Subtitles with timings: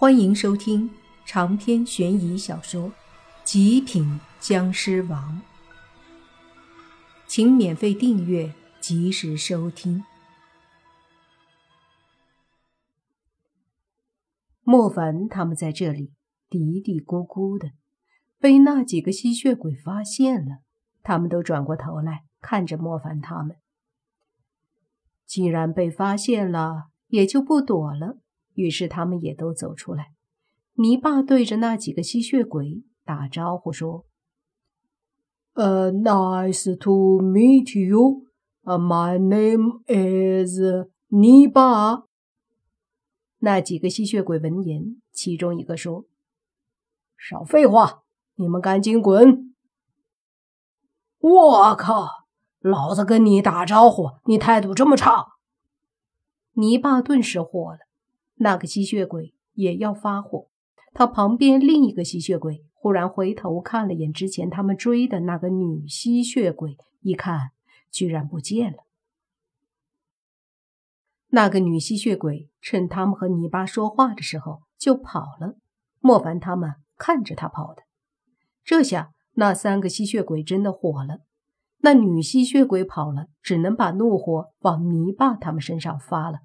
[0.00, 0.88] 欢迎收听
[1.26, 2.88] 长篇悬疑小说
[3.42, 5.42] 《极品僵尸王》，
[7.26, 10.04] 请免费订阅，及时收听。
[14.62, 16.12] 莫凡他们在这里
[16.48, 17.72] 嘀嘀咕咕的，
[18.38, 20.58] 被那几个吸血鬼发现了，
[21.02, 23.56] 他们都转过头来看着莫凡他们。
[25.26, 28.18] 既然被发现了，也就不躲了。
[28.58, 30.12] 于是他们也都走出来。
[30.74, 34.04] 泥巴对着那几个吸血鬼打招呼说
[35.54, 38.24] ：“呃，nice to meet you.
[38.64, 40.58] My name is
[41.06, 42.02] 泥巴。”
[43.38, 46.06] 那几个吸血鬼闻言，其中一个说
[47.16, 48.02] ：“少废话，
[48.34, 49.54] 你们赶紧滚！”
[51.20, 52.08] 我靠，
[52.58, 55.26] 老子跟你打招呼，你态度这么差！
[56.54, 57.87] 泥巴顿时火了。
[58.38, 60.48] 那个吸血鬼也要发火，
[60.94, 67.50] 他旁边另一个吸血鬼忽然回头看了眼之前他们追的那个女吸血鬼，一看
[67.90, 68.84] 居然不见了。
[71.30, 75.58] 那个女吸血鬼趁他们和泥巴说话的时候就跑了，
[76.00, 77.82] 莫凡他们看着他跑的。
[78.64, 81.20] 这下那三个吸血鬼真的火了，
[81.78, 86.40] 那女吸血鬼跑了，只能把怒火往泥巴他们身上发了，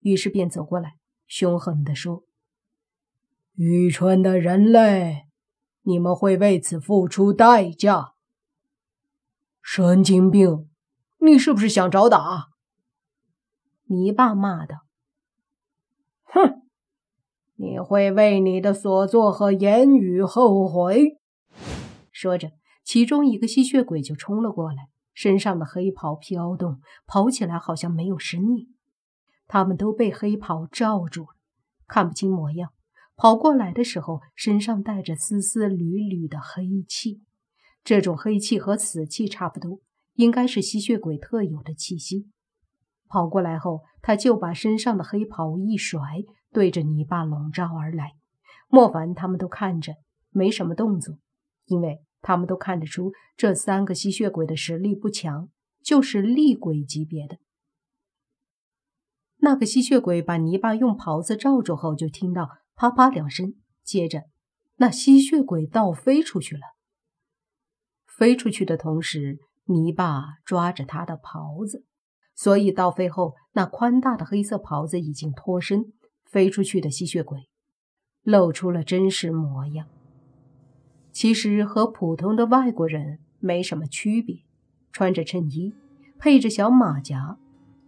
[0.00, 0.96] 于是便走过来。
[1.34, 2.24] 凶狠地说
[3.56, 5.28] ：“愚蠢的人类，
[5.80, 8.12] 你们会为此付出代价！”
[9.64, 10.68] 神经病，
[11.20, 12.50] 你是不是想找打？
[13.84, 14.80] 泥巴骂道
[16.24, 16.60] ：“哼，
[17.54, 21.18] 你会为你的所作和言语后悔。”
[22.12, 22.50] 说着，
[22.84, 28.68] 其中一个吸血鬼就冲了过来，身上的黑袍飘动，跑起来好像没有生命。
[29.52, 31.28] 他们都被黑袍罩住了，
[31.86, 32.70] 看不清模样。
[33.16, 37.20] 跑过来的时候，身上带着丝丝缕缕的黑气，
[37.84, 39.80] 这种黑气和死气差不多，
[40.14, 42.30] 应该是吸血鬼特有的气息。
[43.10, 46.00] 跑过来后，他就把身上的黑袍一甩，
[46.50, 48.12] 对着泥巴笼罩而来。
[48.70, 49.96] 莫凡他们都看着，
[50.30, 51.18] 没什么动作，
[51.66, 55.50] 因为他们都看得出这三个吸血鬼的实力不强，
[55.84, 57.36] 就是厉鬼级别的。
[59.44, 64.22] 那个吸血鬼把泥巴用袍子罩住后，就听到啪啪两声，接着
[64.76, 66.62] 那吸血鬼倒飞出去了。
[68.06, 71.84] 飞出去的同时，泥巴抓着他的袍子，
[72.36, 75.92] 所以倒飞后，那宽大的黑色袍子已经脱身。
[76.30, 77.50] 飞出去的吸血鬼
[78.22, 79.86] 露出了真实模样，
[81.10, 84.36] 其实和普通的外国人没什么区别，
[84.92, 85.74] 穿着衬衣，
[86.18, 87.38] 配着小马甲。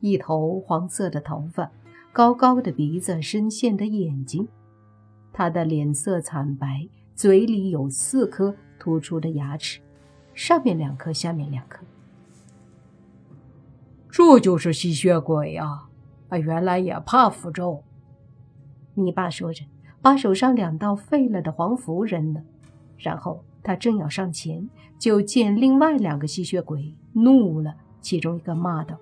[0.04, 1.70] 一头黄色的头发，
[2.12, 4.47] 高高的鼻子，深陷的眼睛，
[5.32, 9.81] 他的脸色惨白，嘴里有四颗突出的牙齿，
[10.34, 11.82] 上面两颗，下面两颗。
[14.10, 15.88] 这就是吸血鬼啊！
[16.28, 17.82] 啊，原来也怕符咒。
[18.93, 19.64] 你爸说着，
[20.03, 22.43] 把手上两道废了的黄符扔了，
[22.98, 28.98] 然后他正要上前，就见另外两个吸血鬼怒了，其中一个骂道。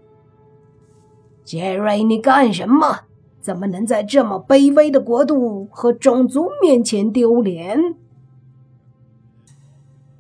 [1.45, 3.01] 杰瑞，你干什么？
[3.41, 7.97] 怎么能在这么卑微的国度和种族面前丢脸？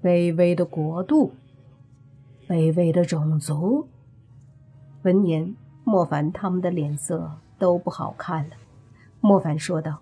[0.02, 1.32] 卑微的国度，
[2.48, 3.86] 卑微的种族。
[5.02, 8.56] 闻言，莫凡他们的脸色都不好看了。
[9.20, 10.00] 莫凡说道：“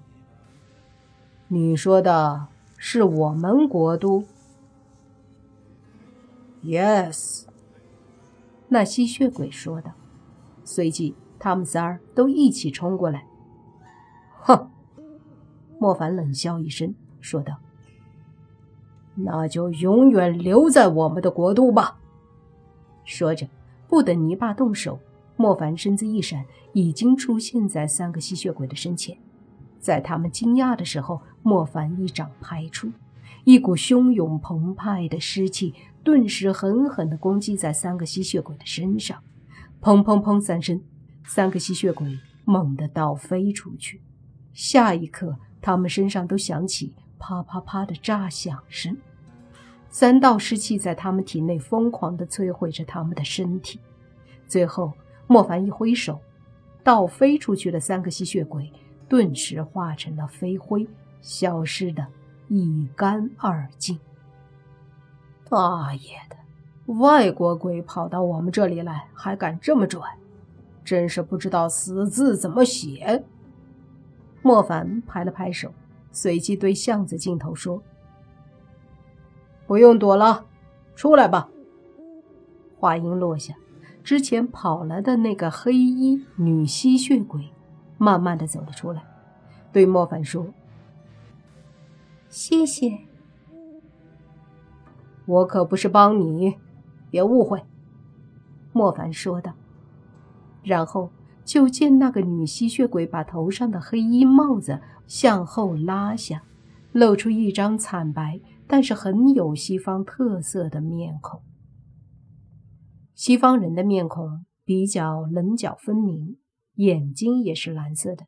[1.48, 2.46] 你说的
[2.78, 4.24] 是我们国度
[6.64, 7.44] ？”“Yes。”
[8.68, 9.90] 那吸血鬼说道。
[10.70, 13.26] 随即，他们仨儿都一起冲过来。
[14.38, 14.70] 哼！
[15.80, 17.56] 莫凡冷笑一声，说道
[19.16, 21.98] ：“那就永远留在我们的国度吧。”
[23.04, 23.48] 说着，
[23.88, 25.00] 不等泥巴动手，
[25.36, 29.18] 莫凡身子一闪，已经出现在三个吸血鬼的身前。
[29.80, 32.92] 在他们惊讶的时候，莫凡一掌拍出，
[33.44, 35.74] 一股汹涌澎湃的尸气
[36.04, 39.18] 顿时狠狠地攻击在三个吸血鬼的身上。
[39.80, 40.40] 砰砰砰！
[40.40, 40.82] 三声，
[41.24, 44.02] 三个吸血鬼猛地倒飞出去。
[44.52, 48.96] 下一刻，他们身上都响起啪啪啪的炸响声。
[49.88, 53.80] 三道尸气在他们体内疯狂地摧毁着他们的身体。
[54.46, 54.92] 最后，
[55.26, 56.20] 莫凡一挥手，
[56.84, 58.70] 倒飞出去的三个吸血鬼
[59.08, 60.86] 顿时化成了飞灰，
[61.22, 62.06] 消失的
[62.48, 63.98] 一干二净。
[65.48, 66.36] 大爷的！
[66.98, 70.00] 外国鬼跑到我们这里来，还敢这么拽，
[70.84, 73.24] 真是不知道死字怎么写。
[74.42, 75.72] 莫凡拍了拍手，
[76.10, 77.82] 随即对巷子尽头说
[79.68, 80.46] ：“不用躲了，
[80.96, 81.48] 出来吧。”
[82.76, 83.54] 话音落下，
[84.02, 87.50] 之前跑来的那个黑衣女吸血鬼，
[87.98, 89.04] 慢慢的走了出来，
[89.70, 90.46] 对莫凡说
[92.28, 92.98] ：“谢谢。”
[95.26, 96.58] 我可不是帮你，
[97.10, 97.62] 别误会。”
[98.72, 99.54] 莫凡说道。
[100.62, 101.10] 然后
[101.44, 106.42] 就见那个女吸血鬼把头上的黑衣帽子向后拉下，
[106.92, 111.42] 露出一张惨白但是很有西方特色的面孔。
[113.14, 116.36] 西方人的面孔比较棱角分明，
[116.74, 118.26] 眼睛也是蓝色的。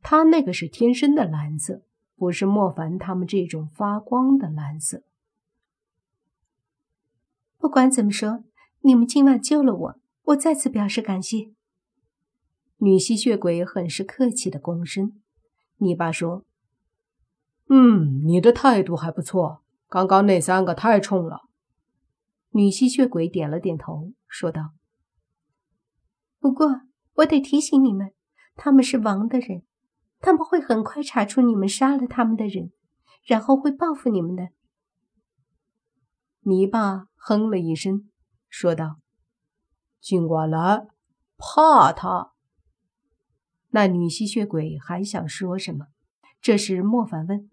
[0.00, 1.82] 他那个是天生的蓝色，
[2.16, 5.02] 不是莫凡他们这种发光的蓝色。
[7.62, 8.42] 不管怎么说，
[8.80, 11.52] 你们今晚救了我，我再次表示感谢。
[12.78, 15.22] 女吸血鬼很是客气的躬身。
[15.76, 16.44] 你爸说
[17.70, 19.62] ：“嗯，你的态度还不错。
[19.88, 21.42] 刚刚那三个太冲了。”
[22.50, 24.72] 女吸血鬼点了点头，说道
[26.40, 26.80] ：“不过
[27.14, 28.12] 我得提醒你们，
[28.56, 29.62] 他们是王的人，
[30.18, 32.72] 他们会很快查出你们杀了他们的人，
[33.24, 34.48] 然后会报复你们的。”
[36.44, 38.10] 泥巴哼了一声，
[38.48, 38.98] 说道
[40.02, 40.88] ：“尽管来，
[41.38, 42.32] 怕他。”
[43.70, 45.86] 那女吸血鬼还想说什么？
[46.40, 47.48] 这时莫凡问：“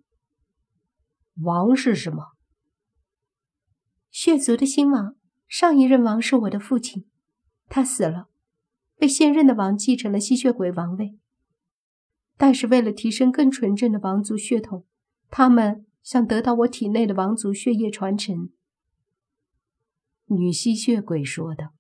[1.44, 2.32] 王是什么
[4.10, 5.16] ？”“血族的新王，
[5.48, 7.08] 上一任王是我的父亲，
[7.68, 8.28] 他死了，
[8.98, 11.20] 被现任的王继承了吸血鬼王位。
[12.38, 14.88] 但是为了提升更纯正的王族血统，
[15.30, 18.50] 他们想得到我体内的王族血液传承。”
[20.30, 21.74] 女吸血鬼说道。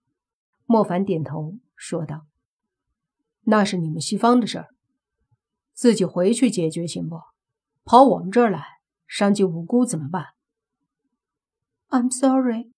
[0.65, 2.27] 莫凡点头说道
[3.45, 4.67] ：“那是你们西方的事儿，
[5.73, 7.19] 自己回去解决行不？
[7.83, 8.63] 跑我们这儿来，
[9.07, 10.25] 伤及无辜怎么办
[11.89, 12.71] ？”“I'm sorry，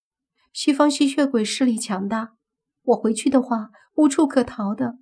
[0.54, 2.38] 西方吸血鬼势力强大，
[2.84, 4.98] 我回去的话无处可逃的，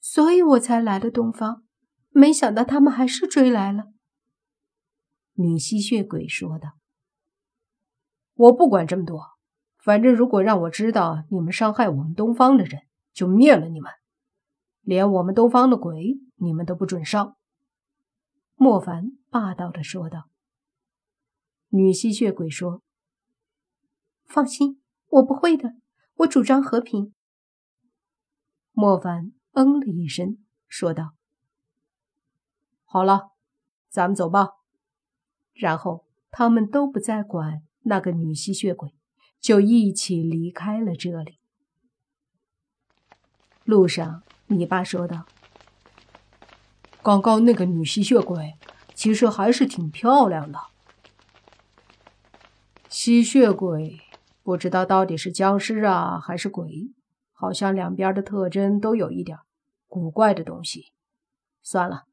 [0.00, 1.64] 所以我才来了东方。
[2.10, 3.84] 没想到他们还是追来了。”
[5.32, 6.72] 女吸血鬼说道。
[8.34, 9.36] “我不管这么多。”
[9.78, 12.82] 反正，如果让我知道你们伤害我们东方的人，
[13.12, 13.90] 就灭了你们，
[14.82, 17.36] 连我们东方的鬼你们都不准伤。”
[18.56, 20.28] 莫凡霸道的说道。
[21.68, 22.82] 女吸血鬼说
[24.26, 25.74] ：“放心，我不会的，
[26.16, 27.14] 我主张和平。”
[28.72, 31.14] 莫凡嗯了一声，说道
[32.84, 33.30] ：“好了，
[33.88, 34.48] 咱们走吧。”
[35.54, 38.97] 然后他们都不再管那个女吸血鬼。
[39.40, 41.38] 就一起离开了这里。
[43.64, 45.26] 路上，你爸说道
[47.02, 48.54] ：“刚刚那个女吸血鬼
[48.94, 50.58] 其实还是挺漂亮的。
[52.88, 54.00] 吸血鬼
[54.42, 56.90] 不知道到底是僵尸啊还是鬼，
[57.32, 59.38] 好像两边的特征都有一点
[59.86, 60.92] 古怪的东西。
[61.62, 62.04] 算了，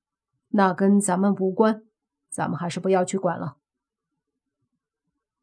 [0.49, 1.83] 那跟咱们无关，
[2.29, 3.55] 咱们还是不要去管了。”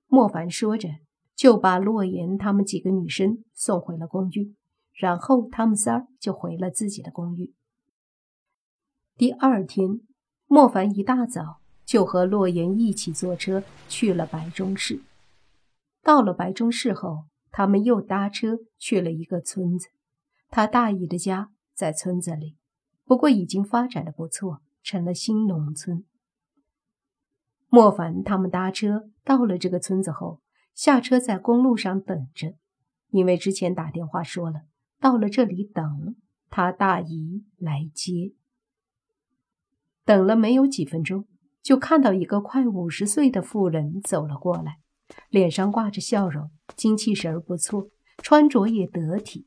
[0.08, 0.88] 莫凡说着。
[1.34, 4.54] 就把洛言他们几个女生送回了公寓，
[4.92, 7.52] 然后他们仨就回了自己的公寓。
[9.16, 10.00] 第二天，
[10.46, 15.00] 莫凡一大早就和洛言一起坐车去了白中市。
[16.02, 19.88] 到了白中市后，他们又搭车去了一个村子。
[20.48, 22.56] 他大姨的家在村子里，
[23.04, 26.04] 不过已经发展的不错，成了新农村。
[27.68, 30.40] 莫凡他们搭车到了这个村子后。
[30.74, 32.54] 下车在公路上等着，
[33.10, 34.62] 因为之前打电话说了，
[35.00, 36.16] 到了这里等
[36.50, 38.32] 他大姨来接。
[40.04, 41.26] 等了没有几分钟，
[41.62, 44.78] 就看到一个快五十岁的妇人走了过来，
[45.28, 47.88] 脸上挂着笑容，精气神儿不错，
[48.18, 49.46] 穿着也得体。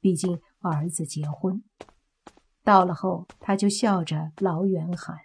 [0.00, 1.64] 毕竟儿子结婚，
[2.62, 5.18] 到了后他就笑着老远喊：“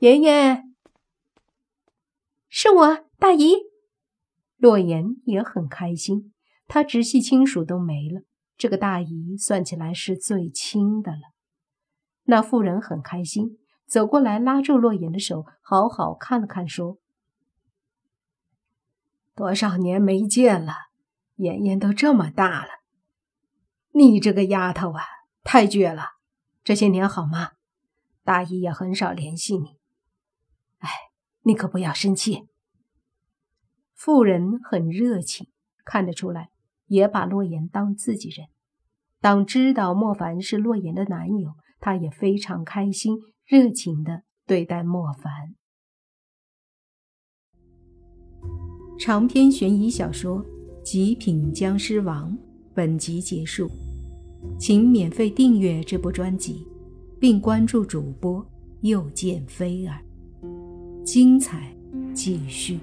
[0.00, 0.64] 爷爷，
[2.68, 3.56] 是我。”大姨，
[4.58, 6.32] 洛言也很开心。
[6.66, 8.22] 他直系亲属都没了，
[8.56, 11.32] 这个大姨算起来是最亲的了。
[12.24, 16.98] 那妇人很开心，走过来拉住洛言的手，好好看了看，说
[19.34, 20.74] ：“多少年没见了，
[21.36, 22.68] 妍妍都这么大了。
[23.92, 25.02] 你这个丫头啊，
[25.42, 26.10] 太倔了。
[26.62, 27.52] 这些年好吗？
[28.22, 29.78] 大姨也很少联系你。
[30.78, 30.90] 哎，
[31.42, 32.46] 你可不要生气。”
[33.98, 35.48] 妇人很热情，
[35.84, 36.50] 看得出来，
[36.86, 38.46] 也把洛言当自己人。
[39.20, 45.56] 当知道莫凡是洛言的男友，他也非常开心，热情的对待莫凡。
[49.00, 50.44] 长篇悬疑小说
[50.84, 52.32] 《极品僵尸王》
[52.72, 53.68] 本集结束，
[54.60, 56.64] 请免费订阅这部专辑，
[57.18, 58.46] 并关注主播
[58.82, 60.00] 又见菲儿，
[61.04, 61.76] 精彩
[62.14, 62.78] 继续。